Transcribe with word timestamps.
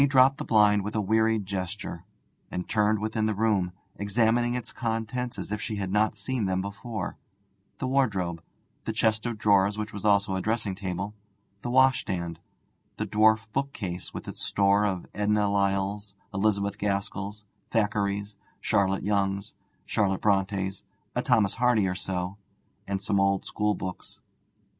May 0.01 0.07
dropped 0.07 0.39
the 0.39 0.45
blind 0.45 0.83
with 0.83 0.95
a 0.95 0.99
wearied 0.99 1.45
gesture, 1.45 2.05
and 2.49 2.67
turned 2.67 2.97
within 2.97 3.27
the 3.27 3.35
room, 3.35 3.71
examining 3.97 4.55
its 4.55 4.73
contents 4.73 5.37
as 5.37 5.51
if 5.51 5.61
she 5.61 5.75
had 5.75 5.91
not 5.91 6.15
seen 6.15 6.45
them 6.45 6.59
before: 6.59 7.19
the 7.77 7.85
wardrobe, 7.87 8.41
the 8.85 8.93
chest 8.93 9.27
of 9.27 9.37
drawers, 9.37 9.77
which 9.77 9.93
was 9.93 10.03
also 10.03 10.35
a 10.35 10.41
dressing 10.41 10.73
table, 10.73 11.13
the 11.61 11.69
washstand, 11.69 12.39
the 12.97 13.05
dwarf 13.05 13.45
book 13.53 13.73
case 13.73 14.11
with 14.11 14.27
its 14.27 14.41
store 14.43 14.85
of 14.85 15.05
Edna 15.13 15.47
Lyalls, 15.47 16.15
Elizabeth 16.33 16.79
Gaskells, 16.79 17.43
Thackerays, 17.69 18.37
Charlotte 18.59 19.03
Yonges, 19.03 19.53
Charlotte 19.85 20.21
Brontës, 20.21 20.81
a 21.15 21.21
Thomas 21.21 21.53
Hardy 21.53 21.87
or 21.87 21.93
so, 21.93 22.37
and 22.87 23.03
some 23.03 23.19
old 23.19 23.45
school 23.45 23.75
books. 23.75 24.19